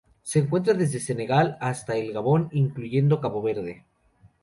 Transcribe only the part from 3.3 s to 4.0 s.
Verde.